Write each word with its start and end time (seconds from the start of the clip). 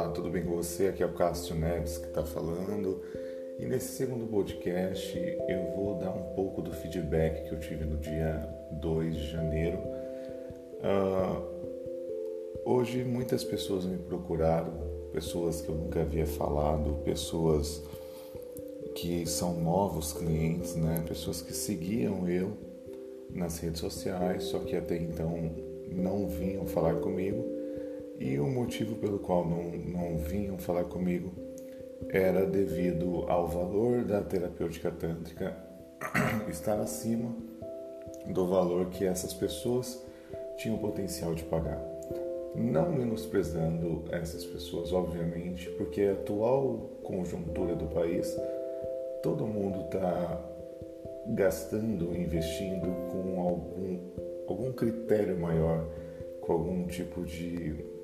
Olá, 0.00 0.08
tudo 0.08 0.30
bem 0.30 0.42
com 0.42 0.56
você? 0.56 0.86
Aqui 0.86 1.02
é 1.02 1.06
o 1.06 1.12
Cássio 1.12 1.54
Neves 1.54 1.98
que 1.98 2.06
está 2.06 2.24
falando. 2.24 3.02
E 3.58 3.66
nesse 3.66 3.98
segundo 3.98 4.26
podcast 4.26 5.14
eu 5.46 5.76
vou 5.76 5.98
dar 5.98 6.08
um 6.08 6.34
pouco 6.34 6.62
do 6.62 6.72
feedback 6.72 7.46
que 7.46 7.54
eu 7.54 7.60
tive 7.60 7.84
no 7.84 7.98
dia 7.98 8.48
2 8.72 9.14
de 9.14 9.30
janeiro. 9.30 9.76
Uh, 10.80 11.42
hoje 12.64 13.04
muitas 13.04 13.44
pessoas 13.44 13.84
me 13.84 13.98
procuraram, 13.98 14.72
pessoas 15.12 15.60
que 15.60 15.68
eu 15.68 15.74
nunca 15.74 16.00
havia 16.00 16.26
falado, 16.26 17.02
pessoas 17.04 17.82
que 18.94 19.26
são 19.26 19.60
novos 19.60 20.14
clientes, 20.14 20.76
né? 20.76 21.04
pessoas 21.06 21.42
que 21.42 21.52
seguiam 21.52 22.26
eu 22.26 22.56
nas 23.28 23.58
redes 23.58 23.80
sociais, 23.80 24.44
só 24.44 24.60
que 24.60 24.74
até 24.74 24.96
então 24.96 25.34
não 25.92 26.26
vinham 26.26 26.66
falar 26.66 26.94
comigo 27.00 27.59
e 28.20 28.38
o 28.38 28.46
motivo 28.46 28.96
pelo 28.96 29.18
qual 29.18 29.46
não, 29.46 29.62
não 29.70 30.18
vinham 30.18 30.58
falar 30.58 30.84
comigo 30.84 31.32
era 32.10 32.44
devido 32.44 33.24
ao 33.28 33.48
valor 33.48 34.04
da 34.04 34.20
terapêutica 34.20 34.90
tântrica 34.90 35.56
estar 36.50 36.78
acima 36.78 37.34
do 38.26 38.46
valor 38.46 38.90
que 38.90 39.06
essas 39.06 39.32
pessoas 39.32 40.04
tinham 40.58 40.76
potencial 40.76 41.34
de 41.34 41.44
pagar. 41.44 41.80
Não 42.54 42.92
menosprezando 42.92 44.04
essas 44.10 44.44
pessoas, 44.44 44.92
obviamente, 44.92 45.70
porque 45.70 46.02
a 46.02 46.12
atual 46.12 46.90
conjuntura 47.02 47.74
do 47.74 47.86
país, 47.86 48.36
todo 49.22 49.46
mundo 49.46 49.86
está 49.86 50.44
gastando, 51.28 52.14
investindo 52.14 52.88
com 53.10 53.40
algum, 53.40 53.98
algum 54.48 54.72
critério 54.72 55.38
maior, 55.38 55.86
com 56.40 56.52
algum 56.52 56.86
tipo 56.86 57.24
de 57.24 57.99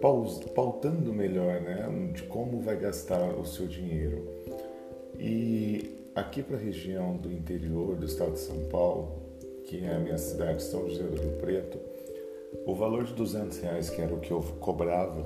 pautando 0.00 1.12
melhor 1.12 1.60
né, 1.60 1.88
de 2.14 2.22
como 2.24 2.60
vai 2.60 2.76
gastar 2.76 3.34
o 3.34 3.44
seu 3.44 3.66
dinheiro. 3.66 4.26
E 5.18 6.10
aqui 6.14 6.42
para 6.42 6.56
a 6.56 6.60
região 6.60 7.16
do 7.16 7.32
interior 7.32 7.96
do 7.96 8.06
estado 8.06 8.32
de 8.32 8.40
São 8.40 8.58
Paulo, 8.70 9.22
que 9.66 9.84
é 9.84 9.96
a 9.96 9.98
minha 9.98 10.18
cidade, 10.18 10.62
São 10.62 10.88
José 10.88 11.02
do 11.02 11.20
Rio 11.20 11.32
Preto, 11.38 11.78
o 12.66 12.74
valor 12.74 13.04
de 13.04 13.12
200 13.14 13.58
reais, 13.58 13.90
que 13.90 14.00
era 14.00 14.14
o 14.14 14.20
que 14.20 14.30
eu 14.30 14.40
cobrava, 14.60 15.24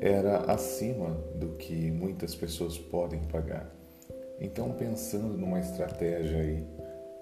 era 0.00 0.38
acima 0.52 1.16
do 1.34 1.48
que 1.56 1.90
muitas 1.90 2.34
pessoas 2.34 2.78
podem 2.78 3.20
pagar. 3.20 3.74
Então, 4.40 4.72
pensando 4.72 5.36
numa 5.36 5.60
estratégia 5.60 6.40
aí 6.40 6.64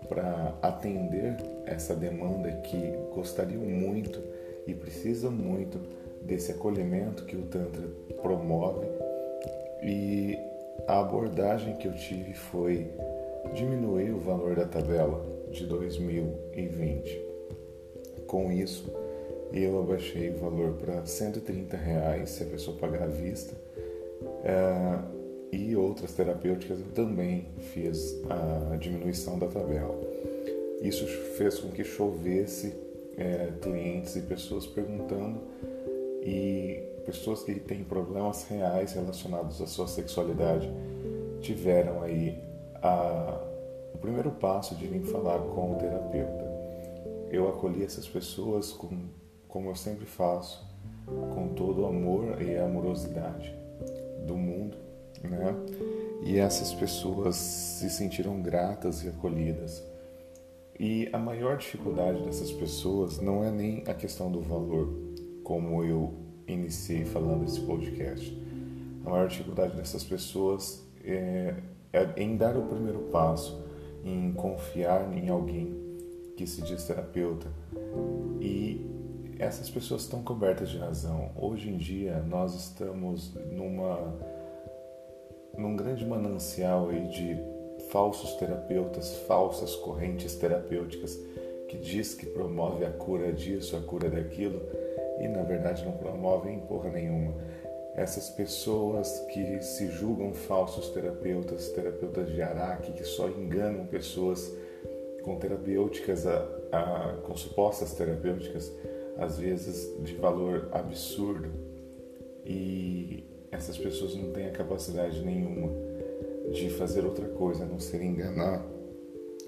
para 0.09 0.55
atender 0.61 1.37
essa 1.67 1.95
demanda 1.95 2.51
que 2.63 2.77
gostariam 3.15 3.63
muito 3.63 4.21
e 4.67 4.75
precisam 4.75 5.31
muito 5.31 5.81
desse 6.25 6.53
acolhimento 6.53 7.25
que 7.25 7.37
o 7.37 7.43
Tantra 7.43 7.87
promove 8.23 8.87
e 9.83 10.39
a 10.87 11.01
abordagem 11.01 11.77
que 11.77 11.87
eu 11.87 11.95
tive 11.95 12.35
foi 12.35 12.91
diminuir 13.55 14.11
o 14.11 14.19
valor 14.19 14.57
da 14.57 14.67
tabela 14.67 15.25
de 15.51 15.67
2020. 15.67 17.23
Com 18.27 18.51
isso, 18.51 18.93
eu 19.53 19.79
abaixei 19.79 20.31
o 20.31 20.39
valor 20.39 20.73
para 20.75 21.05
130 21.05 21.77
reais 21.77 22.31
se 22.31 22.43
a 22.43 22.47
pessoa 22.47 22.77
pagar 22.77 23.03
à 23.03 23.07
vista 23.07 23.55
é, 24.43 24.99
e 25.53 25.77
outras 25.77 26.13
terapêuticas 26.13 26.81
eu 26.81 26.87
também 26.95 27.47
fiz 27.73 28.21
a 28.29 28.77
diminuição 28.77 29.39
da 29.39 29.47
tabela. 29.47 29.99
Isso 30.83 31.07
fez 31.07 31.59
com 31.59 31.69
que 31.69 31.85
chovesse 31.85 32.75
é, 33.17 33.53
clientes 33.63 34.17
e 34.17 34.21
pessoas 34.23 34.67
perguntando 34.67 35.41
e 36.25 36.83
pessoas 37.05 37.43
que 37.43 37.55
têm 37.55 37.85
problemas 37.85 38.45
reais 38.45 38.95
relacionados 38.95 39.61
à 39.61 39.67
sua 39.67 39.87
sexualidade 39.87 40.71
tiveram 41.41 42.03
aí 42.03 42.39
a, 42.83 43.41
o 43.95 43.99
primeiro 43.99 44.31
passo 44.31 44.75
de 44.75 44.87
vir 44.87 45.03
falar 45.03 45.39
com 45.39 45.73
o 45.73 45.75
terapeuta. 45.77 46.45
Eu 47.31 47.49
acolhi 47.49 47.85
essas 47.85 48.09
pessoas 48.09 48.73
com, 48.73 49.09
como 49.47 49.69
eu 49.69 49.77
sempre 49.77 50.07
faço, 50.07 50.65
com 51.07 51.49
todo 51.49 51.83
o 51.83 51.87
amor 51.87 52.41
e 52.41 52.57
a 52.57 52.65
amorosidade 52.65 53.55
do 54.27 54.35
mundo, 54.35 54.77
né? 55.23 55.55
E 56.23 56.39
essas 56.39 56.73
pessoas 56.73 57.37
se 57.37 57.91
sentiram 57.91 58.41
gratas 58.41 59.05
e 59.05 59.09
acolhidas. 59.09 59.85
E 60.81 61.09
a 61.13 61.19
maior 61.19 61.59
dificuldade 61.59 62.23
dessas 62.23 62.51
pessoas 62.51 63.21
não 63.21 63.45
é 63.45 63.51
nem 63.51 63.85
a 63.87 63.93
questão 63.93 64.31
do 64.31 64.41
valor, 64.41 64.89
como 65.45 65.85
eu 65.85 66.15
iniciei 66.49 67.05
falando 67.05 67.45
esse 67.45 67.61
podcast. 67.61 68.37
A 69.05 69.11
maior 69.11 69.29
dificuldade 69.29 69.77
dessas 69.77 70.03
pessoas 70.03 70.83
é, 71.05 71.55
é 71.93 72.09
em 72.17 72.37
dar 72.37 72.57
o 72.57 72.63
primeiro 72.63 73.01
passo, 73.13 73.63
em 74.03 74.33
confiar 74.33 75.13
em 75.17 75.29
alguém 75.29 75.75
que 76.37 76.47
se 76.47 76.63
diz 76.63 76.85
terapeuta. 76.85 77.47
E 78.41 78.85
essas 79.39 79.69
pessoas 79.69 80.03
estão 80.03 80.23
cobertas 80.23 80.71
de 80.71 80.79
razão. 80.79 81.31
Hoje 81.37 81.69
em 81.69 81.77
dia 81.77 82.21
nós 82.23 82.55
estamos 82.55 83.35
numa 83.53 83.99
num 85.57 85.77
grande 85.77 86.05
manancial 86.05 86.89
aí 86.89 87.07
de 87.09 87.37
falsos 87.91 88.35
terapeutas, 88.35 89.19
falsas 89.29 89.77
correntes 89.77 90.35
terapêuticas 90.35 91.17
que 91.69 91.79
diz 91.79 92.13
que 92.15 92.27
promove 92.27 92.85
a 92.85 92.91
cura 92.91 93.33
disso, 93.33 93.77
a 93.77 93.81
cura 93.81 94.11
daquilo 94.11 94.61
e 95.19 95.29
na 95.29 95.43
verdade 95.43 95.85
não 95.85 95.93
promovem 95.93 96.61
porra 96.61 96.91
nenhuma. 96.91 97.35
Essas 97.95 98.29
pessoas 98.31 99.21
que 99.33 99.63
se 99.63 99.89
julgam 99.89 100.35
falsos 100.35 100.89
terapeutas, 100.91 101.69
terapeutas 101.71 102.29
de 102.29 102.43
Araque, 102.43 102.93
que 102.93 103.05
só 103.05 103.29
enganam 103.29 103.87
pessoas 103.87 104.53
com 105.23 105.37
terapêuticas, 105.37 106.27
a, 106.27 106.45
a, 106.73 107.17
com 107.23 107.37
supostas 107.37 107.95
terapêuticas, 107.95 108.73
às 109.17 109.39
vezes 109.39 109.97
de 110.03 110.15
valor 110.17 110.69
absurdo, 110.73 111.51
e 112.45 113.25
essas 113.51 113.79
pessoas 113.79 114.15
não 114.17 114.33
têm 114.33 114.49
a 114.49 114.53
capacidade 114.53 115.25
nenhuma 115.25 115.73
de 116.53 116.69
fazer 116.71 117.05
outra 117.05 117.29
coisa 117.29 117.65
a 117.65 117.67
não 117.67 117.79
ser 117.79 118.03
enganar 118.03 118.65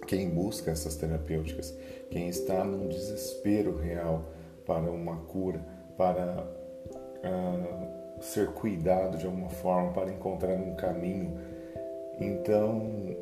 quem 0.06 0.31
busca 0.31 0.71
essas 0.71 0.94
terapêuticas, 0.97 1.77
quem 2.10 2.28
está 2.28 2.65
num 2.65 2.88
desespero 2.88 3.77
real 3.77 4.25
para 4.66 4.91
uma 4.91 5.16
cura, 5.27 5.60
para 5.97 6.47
uh, 7.25 8.22
ser 8.22 8.49
cuidado 8.49 9.16
de 9.16 9.27
alguma 9.27 9.49
forma, 9.49 9.93
para 9.93 10.10
encontrar 10.10 10.54
um 10.54 10.75
caminho. 10.75 11.38
Então, 12.21 13.16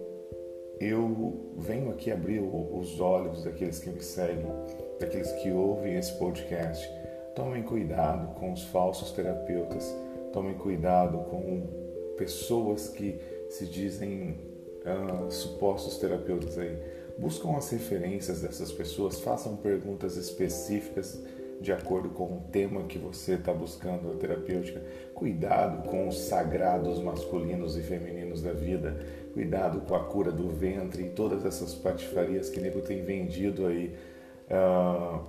eu 0.81 1.53
venho 1.57 1.91
aqui 1.91 2.11
abrir 2.11 2.41
os 2.41 3.01
olhos 3.01 3.45
daqueles 3.45 3.79
que 3.79 3.91
me 3.91 4.01
seguem, 4.01 4.47
daqueles 4.99 5.31
que 5.33 5.51
ouvem 5.51 5.97
esse 5.97 6.13
podcast. 6.19 6.89
Tomem 7.35 7.63
cuidado 7.63 8.35
com 8.35 8.53
os 8.53 8.63
falsos 8.65 9.11
terapeutas, 9.13 9.95
tomem 10.33 10.55
cuidado 10.55 11.19
com 11.31 11.67
pessoas 12.17 12.89
que 12.89 13.21
se 13.49 13.67
dizem 13.67 14.39
uh, 14.85 15.31
supostos 15.31 15.99
terapeutas 15.99 16.59
aí. 16.59 16.77
Buscam 17.19 17.57
as 17.57 17.71
referências 17.71 18.43
dessas 18.43 18.73
pessoas, 18.73 19.21
façam 19.21 19.57
perguntas 19.57 20.17
específicas 20.17 21.21
de 21.61 21.73
acordo 21.73 22.11
com 22.11 22.25
o 22.25 22.41
tema 22.51 22.85
que 22.85 22.99
você 22.99 23.35
está 23.35 23.53
buscando 23.53 24.11
a 24.11 24.15
terapêutica. 24.17 24.83
Cuidado 25.15 25.89
com 25.89 26.09
os 26.09 26.19
sagrados 26.19 27.01
masculinos 27.01 27.77
e 27.77 27.83
femininos 27.83 28.43
da 28.43 28.53
vida. 28.53 28.97
Cuidado 29.33 29.81
com 29.83 29.95
a 29.95 30.05
cura 30.05 30.31
do 30.31 30.49
ventre 30.51 31.05
e 31.05 31.11
todas 31.11 31.45
essas 31.45 31.75
patifarias 31.75 32.51
que 32.51 32.61
nego 32.61 32.81
tem 32.81 33.03
vendido 33.03 33.67
aí 33.67 33.95
uh, 34.51 35.21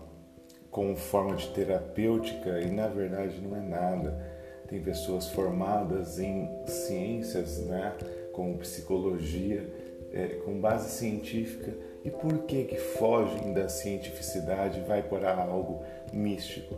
como 0.70 0.96
forma 0.96 1.36
de 1.36 1.48
terapêutica 1.50 2.60
e 2.60 2.70
na 2.70 2.88
verdade 2.88 3.40
não 3.42 3.56
é 3.56 3.62
nada. 3.62 4.36
Tem 4.68 4.82
pessoas 4.82 5.30
formadas 5.30 6.20
em 6.20 6.50
ciências, 6.66 7.60
né, 7.60 7.94
como 8.34 8.58
psicologia, 8.58 9.64
é, 10.12 10.28
com 10.44 10.60
base 10.60 10.90
científica 10.90 11.74
e 12.06 12.12
por 12.12 12.38
que 12.44 12.66
que 12.66 12.78
fogem 12.78 13.52
da 13.52 13.68
cientificidade 13.68 14.80
e 14.80 14.84
vai 14.84 15.02
para 15.02 15.36
algo 15.36 15.82
místico? 16.14 16.76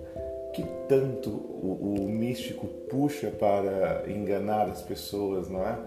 Que 0.53 0.63
tanto 0.87 1.29
o, 1.29 1.97
o 1.99 2.07
místico 2.07 2.65
puxa 2.89 3.29
para 3.29 4.09
enganar 4.09 4.69
as 4.69 4.81
pessoas, 4.81 5.49
não 5.49 5.67
é? 5.67 5.77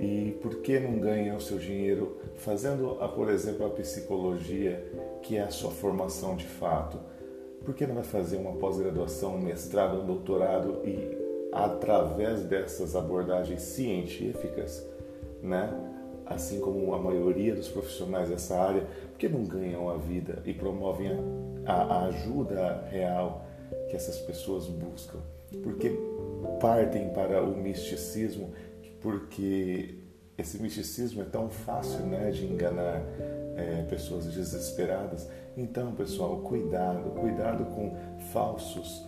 E 0.00 0.36
por 0.42 0.56
que 0.56 0.80
não 0.80 0.98
ganha 0.98 1.36
o 1.36 1.40
seu 1.40 1.58
dinheiro 1.58 2.18
fazendo, 2.34 2.96
por 3.14 3.30
exemplo, 3.30 3.64
a 3.64 3.70
psicologia, 3.70 4.84
que 5.22 5.36
é 5.36 5.42
a 5.42 5.50
sua 5.50 5.70
formação 5.70 6.34
de 6.34 6.46
fato? 6.46 6.98
Por 7.64 7.74
que 7.74 7.86
não 7.86 7.94
vai 7.94 8.02
fazer 8.02 8.36
uma 8.38 8.54
pós-graduação, 8.54 9.36
um 9.36 9.40
mestrado, 9.40 10.02
um 10.02 10.06
doutorado 10.06 10.80
e 10.84 11.16
através 11.52 12.42
dessas 12.42 12.96
abordagens 12.96 13.62
científicas, 13.62 14.84
né? 15.40 15.72
Assim 16.32 16.60
como 16.60 16.94
a 16.94 16.98
maioria 16.98 17.54
dos 17.54 17.68
profissionais 17.68 18.28
dessa 18.28 18.58
área, 18.58 18.86
porque 19.10 19.28
não 19.28 19.44
ganham 19.44 19.88
a 19.88 19.96
vida 19.96 20.42
e 20.44 20.52
promovem 20.52 21.10
a, 21.66 21.72
a 21.72 22.04
ajuda 22.06 22.84
real 22.90 23.46
que 23.88 23.96
essas 23.96 24.18
pessoas 24.18 24.66
buscam? 24.66 25.18
Porque 25.62 25.98
partem 26.60 27.10
para 27.10 27.42
o 27.42 27.56
misticismo, 27.56 28.52
porque 29.00 29.98
esse 30.36 30.60
misticismo 30.60 31.22
é 31.22 31.24
tão 31.24 31.48
fácil 31.50 32.06
né, 32.06 32.30
de 32.30 32.46
enganar 32.46 33.02
é, 33.56 33.84
pessoas 33.88 34.26
desesperadas. 34.26 35.28
Então, 35.56 35.92
pessoal, 35.92 36.38
cuidado, 36.38 37.10
cuidado 37.10 37.64
com 37.66 37.94
falsos 38.32 39.06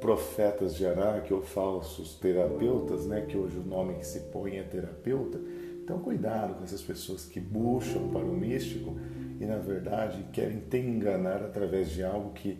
profetas 0.00 0.74
de 0.74 0.86
Araque 0.86 1.32
ou 1.32 1.42
falsos 1.42 2.14
terapeutas, 2.16 3.06
né, 3.06 3.22
que 3.22 3.36
hoje 3.36 3.56
o 3.58 3.62
nome 3.62 3.94
que 3.94 4.06
se 4.06 4.20
põe 4.20 4.56
é 4.56 4.62
terapeuta. 4.62 5.38
Então, 5.84 5.98
cuidado 5.98 6.54
com 6.54 6.64
essas 6.64 6.80
pessoas 6.80 7.26
que 7.26 7.38
bucham 7.38 8.08
para 8.08 8.24
o 8.24 8.34
místico 8.34 8.96
e, 9.38 9.44
na 9.44 9.58
verdade, 9.58 10.24
querem 10.32 10.60
te 10.60 10.78
enganar 10.78 11.42
através 11.42 11.90
de 11.90 12.02
algo 12.02 12.32
que 12.32 12.58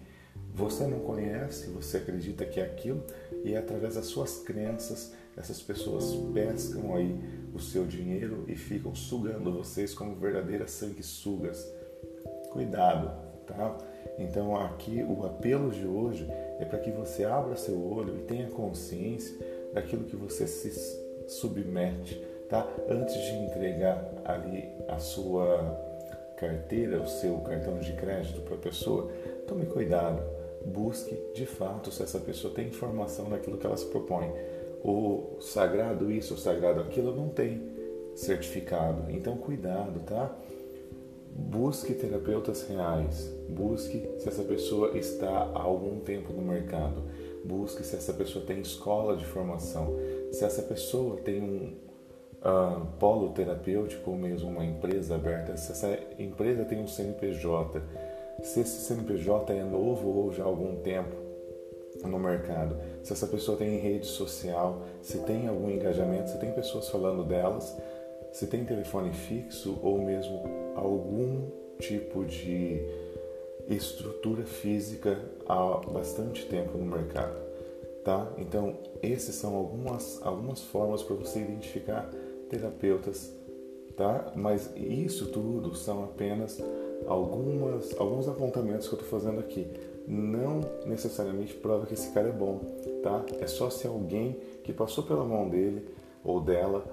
você 0.55 0.87
não 0.87 1.01
conhece, 1.01 1.71
você 1.71 1.97
acredita 1.97 2.45
que 2.45 2.61
é 2.61 2.65
aquilo, 2.65 3.03
e 3.43 3.55
é 3.55 3.57
através 3.57 3.95
das 3.95 4.07
suas 4.07 4.39
crenças 4.41 5.13
essas 5.37 5.61
pessoas 5.61 6.15
pescam 6.33 6.95
aí 6.95 7.19
o 7.53 7.59
seu 7.59 7.85
dinheiro 7.85 8.45
e 8.47 8.55
ficam 8.55 8.95
sugando 8.95 9.53
vocês 9.53 9.93
como 9.93 10.15
verdadeiras 10.15 10.71
sanguessugas. 10.71 11.67
Cuidado, 12.53 13.11
tá? 13.47 13.77
Então 14.19 14.57
aqui 14.57 15.03
o 15.03 15.25
apelo 15.27 15.71
de 15.71 15.85
hoje 15.85 16.25
é 16.61 16.65
para 16.65 16.79
que 16.79 16.91
você 16.91 17.25
abra 17.25 17.57
seu 17.57 17.77
olho 17.83 18.17
e 18.17 18.23
tenha 18.23 18.49
consciência 18.49 19.37
daquilo 19.73 20.05
que 20.05 20.15
você 20.15 20.47
se 20.47 20.71
submete, 21.27 22.23
tá? 22.49 22.69
Antes 22.89 23.15
de 23.15 23.33
entregar 23.35 24.07
ali 24.25 24.69
a 24.89 24.99
sua 24.99 25.59
carteira, 26.37 27.01
o 27.01 27.07
seu 27.07 27.39
cartão 27.39 27.79
de 27.79 27.93
crédito 27.93 28.41
para 28.43 28.55
a 28.55 28.59
pessoa, 28.59 29.11
tome 29.47 29.67
cuidado, 29.67 30.23
busque 30.67 31.17
de 31.35 31.47
fato 31.47 31.91
se 31.91 32.03
essa 32.03 32.19
pessoa 32.19 32.53
tem 32.53 32.69
informação 32.69 33.29
daquilo 33.29 33.59
que 33.59 33.67
ela 33.67 33.77
se 33.77 33.87
propõe 33.87 34.33
o 34.85 35.39
sagrado 35.41 36.13
isso, 36.13 36.35
o 36.35 36.37
sagrado 36.37 36.81
aquilo 36.81 37.17
não 37.17 37.31
tem 37.31 37.63
certificado. 38.15 39.11
Então 39.11 39.35
cuidado, 39.35 39.99
tá? 40.01 40.37
Busque 41.31 41.95
terapeutas 41.95 42.69
reais. 42.69 43.33
Busque 43.49 44.07
se 44.19 44.29
essa 44.29 44.43
pessoa 44.43 44.97
está 44.97 45.31
há 45.31 45.63
algum 45.63 46.01
tempo 46.01 46.35
no 46.35 46.43
mercado. 46.43 47.03
Busque 47.43 47.83
se 47.83 47.97
essa 47.97 48.13
pessoa 48.13 48.45
tem 48.45 48.61
escola 48.61 49.17
de 49.17 49.25
formação. 49.25 49.97
Se 50.31 50.45
essa 50.45 50.63
pessoa 50.63 51.17
tem 51.17 51.43
um 51.43 51.75
uh, 52.45 52.87
polo 52.99 53.31
terapêutico 53.31 54.11
ou 54.11 54.17
mesmo 54.17 54.51
uma 54.51 54.65
empresa 54.65 55.15
aberta. 55.15 55.57
Se 55.57 55.73
essa 55.73 55.99
empresa 56.19 56.65
tem 56.65 56.81
um 56.81 56.87
CNPJ. 56.87 57.83
Se 58.43 58.61
esse 58.61 58.83
CNPJ 58.83 59.55
é 59.55 59.65
novo 59.65 60.09
ou 60.09 60.33
já 60.33 60.43
há 60.43 60.47
algum 60.47 60.77
tempo 60.77 61.17
no 62.03 62.19
mercado, 62.19 62.77
se 63.03 63.13
essa 63.13 63.27
pessoa 63.27 63.57
tem 63.57 63.79
rede 63.79 64.07
social, 64.07 64.83
se 65.01 65.19
tem 65.21 65.47
algum 65.47 65.71
engajamento, 65.71 66.31
se 66.31 66.39
tem 66.39 66.53
pessoas 66.53 66.89
falando 66.89 67.25
delas, 67.25 67.75
se 68.33 68.47
tem 68.49 68.65
telefone 68.65 69.13
fixo 69.13 69.79
ou 69.83 70.03
mesmo 70.03 70.43
algum 70.75 71.49
tipo 71.79 72.25
de 72.25 72.83
estrutura 73.69 74.45
física 74.45 75.19
há 75.49 75.81
bastante 75.89 76.45
tempo 76.47 76.77
no 76.77 76.85
mercado, 76.85 77.41
tá? 78.05 78.31
Então, 78.37 78.77
esses 79.01 79.37
são 79.37 79.55
algumas 79.55 80.21
algumas 80.23 80.61
formas 80.61 81.03
para 81.03 81.15
você 81.17 81.39
identificar 81.39 82.11
terapeutas, 82.49 83.33
tá? 83.97 84.33
Mas 84.35 84.71
isso 84.77 85.27
tudo 85.27 85.75
são 85.75 86.05
apenas 86.05 86.63
algumas 87.07 87.95
alguns 87.99 88.29
apontamentos 88.29 88.89
que 88.89 88.95
eu 88.95 89.01
estou 89.01 89.21
fazendo 89.21 89.41
aqui 89.41 89.67
não 90.07 90.61
necessariamente 90.87 91.55
prova 91.55 91.87
que 91.87 91.95
esse 91.95 92.11
cara 92.13 92.29
é 92.29 92.33
bom, 92.33 92.61
tá? 93.03 93.25
É 93.41 93.47
só 93.47 93.71
se 93.71 93.87
alguém 93.87 94.39
que 94.63 94.73
passou 94.73 95.05
pela 95.05 95.25
mão 95.25 95.49
dele 95.49 95.89
ou 96.23 96.41
dela 96.41 96.85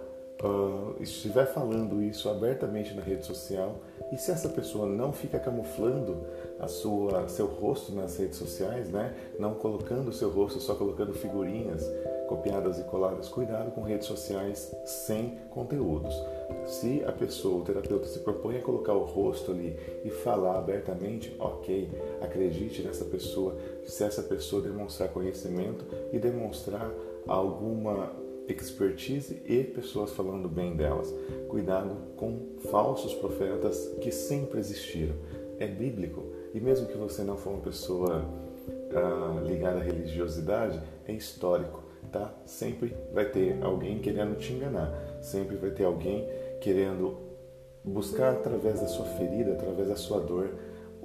uh, 0.43 1.01
estiver 1.01 1.45
falando 1.45 2.01
isso 2.01 2.29
abertamente 2.29 2.93
na 2.93 3.01
rede 3.01 3.25
social 3.25 3.75
e 4.11 4.17
se 4.17 4.31
essa 4.31 4.49
pessoa 4.49 4.85
não 4.85 5.11
fica 5.11 5.39
camuflando 5.39 6.17
a 6.59 6.67
sua 6.67 7.27
seu 7.27 7.47
rosto 7.47 7.93
nas 7.93 8.17
redes 8.17 8.37
sociais, 8.37 8.89
né? 8.89 9.13
Não 9.39 9.53
colocando 9.55 10.09
o 10.09 10.13
seu 10.13 10.29
rosto, 10.29 10.59
só 10.59 10.75
colocando 10.75 11.13
figurinhas 11.13 11.85
copiadas 12.31 12.79
e 12.79 12.83
coladas. 12.83 13.27
Cuidado 13.27 13.71
com 13.71 13.81
redes 13.81 14.07
sociais 14.07 14.73
sem 14.85 15.37
conteúdos. 15.49 16.15
Se 16.65 17.03
a 17.03 17.11
pessoa, 17.11 17.61
o 17.61 17.65
terapeuta, 17.65 18.07
se 18.07 18.19
propõe 18.19 18.57
a 18.57 18.61
colocar 18.61 18.93
o 18.93 19.03
rosto 19.03 19.51
ali 19.51 19.75
e 20.05 20.09
falar 20.09 20.57
abertamente, 20.57 21.35
ok, 21.37 21.91
acredite 22.21 22.83
nessa 22.83 23.03
pessoa. 23.03 23.57
Se 23.85 24.05
essa 24.05 24.23
pessoa 24.23 24.61
demonstrar 24.61 25.09
conhecimento 25.09 25.85
e 26.13 26.19
demonstrar 26.19 26.89
alguma 27.27 28.13
expertise 28.47 29.41
e 29.45 29.63
pessoas 29.65 30.11
falando 30.11 30.47
bem 30.47 30.73
delas. 30.73 31.13
Cuidado 31.49 31.95
com 32.15 32.47
falsos 32.71 33.13
profetas 33.13 33.93
que 33.99 34.11
sempre 34.11 34.57
existiram. 34.59 35.15
É 35.59 35.67
bíblico. 35.67 36.23
E 36.53 36.61
mesmo 36.61 36.87
que 36.87 36.97
você 36.97 37.23
não 37.23 37.35
for 37.35 37.51
uma 37.51 37.61
pessoa 37.61 38.25
ah, 38.95 39.41
ligada 39.45 39.79
à 39.79 39.83
religiosidade, 39.83 40.81
é 41.05 41.11
histórico 41.11 41.90
tá? 42.11 42.33
Sempre 42.45 42.95
vai 43.13 43.25
ter 43.25 43.61
alguém 43.63 43.99
querendo 43.99 44.37
te 44.37 44.53
enganar, 44.53 44.91
sempre 45.21 45.55
vai 45.55 45.71
ter 45.71 45.85
alguém 45.85 46.27
querendo 46.59 47.17
buscar 47.83 48.33
através 48.33 48.81
da 48.81 48.87
sua 48.87 49.05
ferida, 49.05 49.53
através 49.53 49.87
da 49.87 49.95
sua 49.95 50.19
dor, 50.19 50.53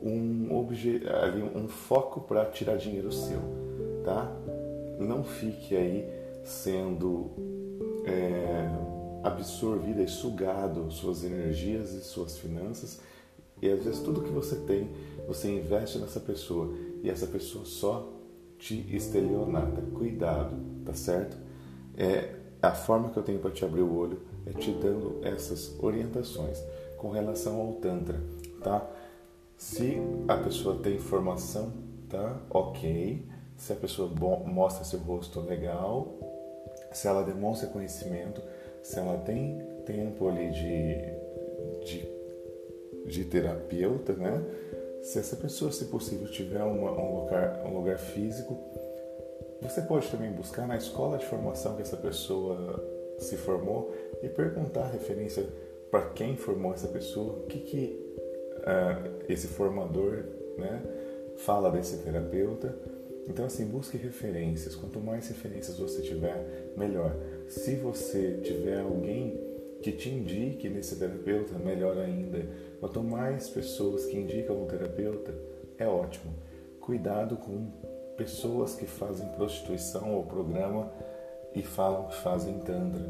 um 0.02 0.54
obje, 0.54 1.02
ali 1.08 1.42
um 1.42 1.68
foco 1.68 2.20
para 2.20 2.44
tirar 2.46 2.76
dinheiro 2.76 3.10
seu, 3.10 3.40
tá? 4.04 4.30
Não 4.98 5.24
fique 5.24 5.74
aí 5.76 6.06
sendo 6.44 7.30
é, 8.04 8.68
absorvido 9.22 10.02
e 10.02 10.08
sugado 10.08 10.90
suas 10.90 11.24
energias 11.24 11.92
e 11.92 12.02
suas 12.02 12.38
finanças 12.38 13.00
e 13.60 13.70
às 13.70 13.82
vezes 13.82 14.00
tudo 14.00 14.22
que 14.22 14.30
você 14.30 14.56
tem 14.56 14.90
você 15.26 15.48
investe 15.48 15.98
nessa 15.98 16.20
pessoa 16.20 16.72
e 17.02 17.10
essa 17.10 17.26
pessoa 17.26 17.64
só 17.64 18.15
te 18.58 18.94
estelionata. 18.94 19.82
Cuidado, 19.94 20.56
tá 20.84 20.94
certo? 20.94 21.36
É 21.96 22.34
a 22.62 22.72
forma 22.72 23.10
que 23.10 23.16
eu 23.18 23.22
tenho 23.22 23.38
para 23.38 23.50
te 23.50 23.64
abrir 23.64 23.82
o 23.82 23.94
olho 23.94 24.20
é 24.46 24.52
te 24.52 24.72
dando 24.72 25.20
essas 25.22 25.76
orientações 25.82 26.62
com 26.96 27.10
relação 27.10 27.60
ao 27.60 27.72
tantra, 27.74 28.20
tá? 28.62 28.86
Se 29.56 29.98
a 30.28 30.36
pessoa 30.36 30.78
tem 30.82 30.98
formação, 30.98 31.72
tá? 32.08 32.40
Ok. 32.50 33.24
Se 33.56 33.72
a 33.72 33.76
pessoa 33.76 34.08
mostra 34.44 34.84
seu 34.84 34.98
rosto 35.00 35.40
legal, 35.40 36.14
se 36.92 37.08
ela 37.08 37.22
demonstra 37.22 37.68
conhecimento, 37.68 38.42
se 38.82 38.98
ela 38.98 39.18
tem 39.18 39.62
tempo 39.86 40.28
ali 40.28 40.50
de, 40.50 41.84
de, 41.86 43.08
de 43.08 43.24
terapeuta, 43.24 44.12
né? 44.12 44.44
Se 45.06 45.20
essa 45.20 45.36
pessoa, 45.36 45.70
se 45.70 45.84
possível, 45.84 46.26
tiver 46.26 46.64
uma, 46.64 46.90
um, 46.90 47.20
lugar, 47.20 47.64
um 47.64 47.78
lugar 47.78 47.96
físico, 47.96 48.58
você 49.62 49.80
pode 49.80 50.10
também 50.10 50.32
buscar 50.32 50.66
na 50.66 50.76
escola 50.76 51.16
de 51.16 51.24
formação 51.24 51.76
que 51.76 51.82
essa 51.82 51.96
pessoa 51.96 52.84
se 53.16 53.36
formou 53.36 53.94
e 54.20 54.28
perguntar 54.28 54.82
a 54.82 54.88
referência 54.88 55.46
para 55.92 56.10
quem 56.10 56.36
formou 56.36 56.74
essa 56.74 56.88
pessoa, 56.88 57.34
o 57.34 57.46
que, 57.46 57.60
que 57.60 58.16
uh, 58.58 59.22
esse 59.28 59.46
formador 59.46 60.24
né, 60.58 60.82
fala 61.36 61.70
desse 61.70 61.98
terapeuta. 61.98 62.76
Então, 63.28 63.44
assim, 63.44 63.64
busque 63.64 63.96
referências. 63.96 64.74
Quanto 64.74 64.98
mais 64.98 65.28
referências 65.28 65.78
você 65.78 66.02
tiver, 66.02 66.72
melhor. 66.76 67.14
Se 67.46 67.76
você 67.76 68.40
tiver 68.42 68.80
alguém 68.80 69.40
que 69.80 69.92
te 69.92 70.08
indique 70.08 70.68
nesse 70.68 70.96
terapeuta, 70.96 71.56
melhor 71.60 71.96
ainda. 71.96 72.44
Quanto 72.80 73.02
mais 73.02 73.48
pessoas 73.48 74.06
que 74.06 74.16
indicam 74.16 74.62
um 74.62 74.66
terapeuta, 74.66 75.34
é 75.78 75.86
ótimo. 75.86 76.32
Cuidado 76.80 77.36
com 77.36 77.70
pessoas 78.16 78.74
que 78.74 78.86
fazem 78.86 79.28
prostituição 79.30 80.14
ou 80.14 80.24
programa 80.24 80.90
e 81.54 81.62
falam 81.62 82.04
que 82.08 82.16
fazem 82.16 82.58
tantra. 82.60 83.02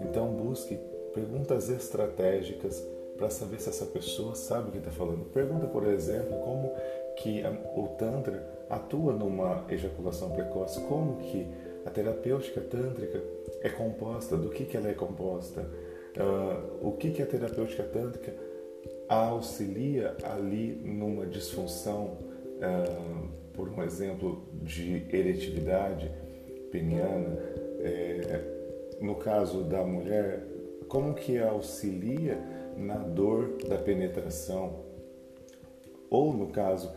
Então 0.00 0.28
busque 0.28 0.78
perguntas 1.14 1.68
estratégicas 1.68 2.82
para 3.16 3.30
saber 3.30 3.60
se 3.60 3.68
essa 3.68 3.86
pessoa 3.86 4.34
sabe 4.34 4.68
o 4.68 4.72
que 4.72 4.78
está 4.78 4.90
falando. 4.90 5.24
Pergunta, 5.26 5.66
por 5.66 5.86
exemplo, 5.86 6.38
como 6.40 6.72
que 7.16 7.42
o 7.76 7.88
tantra 7.98 8.42
atua 8.68 9.12
numa 9.12 9.64
ejaculação 9.68 10.30
precoce, 10.30 10.80
como 10.82 11.18
que 11.18 11.46
a 11.84 11.90
terapêutica 11.90 12.60
tântrica 12.60 13.22
é 13.60 13.68
composta, 13.68 14.36
do 14.36 14.48
que, 14.48 14.64
que 14.64 14.76
ela 14.76 14.88
é 14.88 14.94
composta, 14.94 15.60
uh, 15.60 16.88
o 16.88 16.92
que, 16.92 17.10
que 17.10 17.22
a 17.22 17.26
terapêutica 17.26 17.82
tântrica 17.82 18.32
auxilia 19.14 20.16
ali 20.22 20.80
numa 20.84 21.26
disfunção, 21.26 22.18
uh, 22.58 23.28
por 23.52 23.68
um 23.68 23.82
exemplo, 23.82 24.42
de 24.62 25.06
eretividade 25.10 26.10
peniana, 26.70 27.38
é, 27.80 28.40
no 29.00 29.16
caso 29.16 29.64
da 29.64 29.84
mulher, 29.84 30.42
como 30.88 31.14
que 31.14 31.38
auxilia 31.38 32.38
na 32.76 32.96
dor 32.96 33.58
da 33.68 33.76
penetração, 33.76 34.80
ou 36.08 36.32
no 36.32 36.48
caso, 36.48 36.90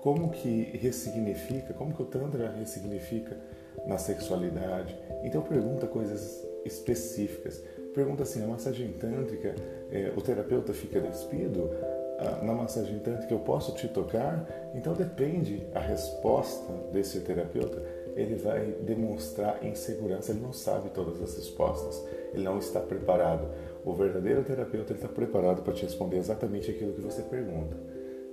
como 0.00 0.30
que 0.30 0.64
ressignifica, 0.76 1.72
como 1.72 1.94
que 1.94 2.02
o 2.02 2.06
Tantra 2.06 2.50
ressignifica 2.50 3.38
na 3.86 3.96
sexualidade. 3.96 4.96
Então 5.22 5.40
pergunta 5.42 5.86
coisas 5.86 6.46
específicas. 6.64 7.62
Pergunta 7.94 8.24
assim, 8.24 8.42
a 8.42 8.46
massagem 8.46 8.92
tântrica, 8.92 9.54
é, 9.92 10.12
o 10.16 10.20
terapeuta 10.20 10.74
fica 10.74 11.00
despido? 11.00 11.70
Ah, 12.18 12.44
na 12.44 12.52
massagem 12.52 12.98
tântrica 12.98 13.32
eu 13.32 13.38
posso 13.38 13.72
te 13.74 13.86
tocar? 13.86 14.72
Então 14.74 14.94
depende 14.94 15.64
a 15.72 15.78
resposta 15.78 16.72
desse 16.92 17.20
terapeuta. 17.20 17.80
Ele 18.16 18.34
vai 18.34 18.74
demonstrar 18.80 19.64
insegurança, 19.64 20.32
ele 20.32 20.40
não 20.40 20.52
sabe 20.52 20.90
todas 20.90 21.22
as 21.22 21.36
respostas, 21.36 22.04
ele 22.32 22.42
não 22.42 22.58
está 22.58 22.80
preparado. 22.80 23.48
O 23.84 23.92
verdadeiro 23.92 24.42
terapeuta 24.42 24.92
está 24.92 25.08
preparado 25.08 25.62
para 25.62 25.72
te 25.72 25.84
responder 25.84 26.18
exatamente 26.18 26.70
aquilo 26.70 26.94
que 26.94 27.00
você 27.00 27.22
pergunta, 27.22 27.76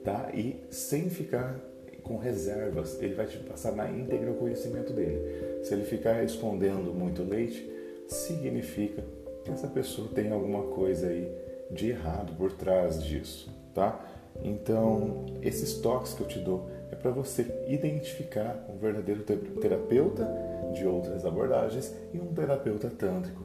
tá? 0.04 0.32
E 0.34 0.64
sem 0.70 1.10
ficar 1.10 1.60
com 2.04 2.18
reservas, 2.18 3.00
ele 3.02 3.14
vai 3.14 3.28
te 3.28 3.38
passar 3.40 3.74
na 3.74 3.90
íntegra 3.90 4.32
o 4.32 4.36
conhecimento 4.36 4.92
dele. 4.92 5.64
Se 5.64 5.74
ele 5.74 5.84
ficar 5.84 6.24
escondendo 6.24 6.94
muito 6.94 7.24
leite, 7.24 7.70
significa 8.08 9.04
essa 9.46 9.68
pessoa 9.68 10.08
tem 10.10 10.32
alguma 10.32 10.64
coisa 10.64 11.08
aí 11.08 11.32
de 11.72 11.90
errado 11.90 12.34
por 12.38 12.52
trás 12.52 13.04
disso, 13.04 13.50
tá? 13.74 14.00
Então, 14.44 15.26
esses 15.42 15.76
toques 15.76 16.14
que 16.14 16.22
eu 16.22 16.28
te 16.28 16.40
dou 16.40 16.70
é 16.92 16.96
para 16.96 17.12
você 17.12 17.46
identificar 17.68 18.66
um 18.70 18.78
verdadeiro 18.78 19.24
terapeuta 19.24 20.28
de 20.74 20.86
outras 20.86 21.26
abordagens 21.26 21.94
e 22.14 22.20
um 22.20 22.34
terapeuta 22.34 22.90
tântrico. 22.90 23.44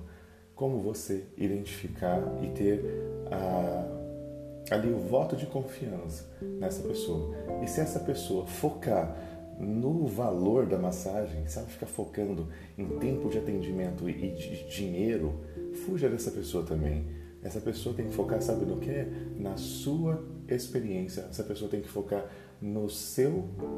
Como 0.55 0.81
você 0.81 1.25
identificar 1.37 2.23
e 2.43 2.49
ter 2.49 2.83
a, 3.31 4.75
ali 4.75 4.91
o 4.91 4.99
voto 4.99 5.37
de 5.37 5.47
confiança 5.47 6.25
nessa 6.41 6.83
pessoa. 6.83 7.35
E 7.63 7.69
se 7.69 7.81
essa 7.81 8.01
pessoa 8.01 8.47
focar 8.47 9.15
no 9.59 10.07
valor 10.07 10.67
da 10.67 10.79
massagem, 10.79 11.47
se 11.47 11.59
ela 11.59 11.67
ficar 11.67 11.87
focando 11.87 12.49
em 12.77 12.87
tempo 12.99 13.29
de 13.29 13.39
atendimento 13.39 14.09
e 14.09 14.13
de 14.13 14.65
dinheiro, 14.69 15.35
fuja 15.77 16.09
dessa 16.09 16.31
pessoa 16.31 16.65
também. 16.65 17.07
Essa 17.43 17.61
pessoa 17.61 17.95
tem 17.95 18.07
que 18.07 18.15
focar, 18.15 18.43
sabe 18.43 18.65
no 18.65 18.79
que? 18.79 19.07
Na 19.39 19.57
sua 19.57 20.25
experiência. 20.49 21.27
Essa 21.31 21.45
pessoa 21.45 21.71
tem 21.71 21.81
que 21.81 21.89
focar 21.89 22.29
no 22.61 22.89
seu 22.89 23.31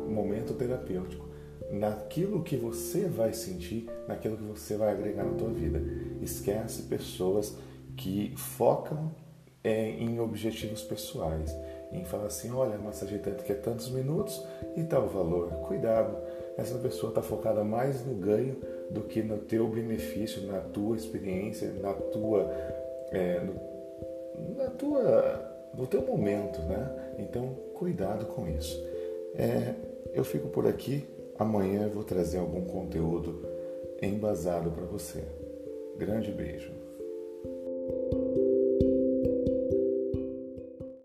momento 0.09 0.55
terapêutico, 0.55 1.29
naquilo 1.71 2.43
que 2.43 2.57
você 2.57 3.07
vai 3.07 3.33
sentir, 3.33 3.87
naquilo 4.07 4.37
que 4.37 4.45
você 4.45 4.77
vai 4.77 4.91
agregar 4.91 5.25
na 5.25 5.35
tua 5.35 5.51
vida. 5.51 5.83
Esquece 6.23 6.83
pessoas 6.83 7.57
que 7.97 8.33
focam 8.37 9.15
é, 9.63 9.91
em 9.91 10.21
objetivos 10.21 10.83
pessoais, 10.83 11.55
em 11.93 12.05
falar 12.05 12.27
assim, 12.27 12.51
olha, 12.51 12.77
a 12.77 12.79
massagem 12.79 13.19
tântrica 13.19 13.53
é 13.53 13.57
tantos 13.57 13.91
minutos 13.91 14.43
e 14.77 14.85
tal 14.85 15.09
valor. 15.09 15.51
Cuidado, 15.67 16.17
essa 16.57 16.79
pessoa 16.79 17.11
está 17.11 17.23
focada 17.23 17.65
mais 17.65 18.05
no 18.07 18.15
ganho 18.15 18.57
do 18.91 19.03
que 19.03 19.23
no 19.23 19.39
teu 19.39 19.67
benefício, 19.69 20.43
na 20.43 20.61
tua 20.61 20.97
experiência, 20.97 21.73
na 21.73 21.93
tua, 21.93 22.51
é, 23.11 23.41
no, 23.41 24.57
na 24.57 24.71
tua, 24.71 25.69
no 25.75 25.87
teu 25.87 26.03
momento, 26.03 26.61
né? 26.63 27.15
Então, 27.19 27.55
cuidado 27.75 28.27
com 28.27 28.49
isso. 28.49 28.83
É, 29.35 29.75
eu 30.13 30.25
fico 30.25 30.49
por 30.49 30.67
aqui. 30.67 31.07
Amanhã 31.39 31.85
eu 31.85 31.91
vou 31.91 32.05
trazer 32.05 32.39
algum 32.39 32.65
conteúdo 32.65 33.47
embasado 34.03 34.71
para 34.71 34.85
você. 34.85 35.23
Grande 35.97 36.33
beijo. 36.33 36.78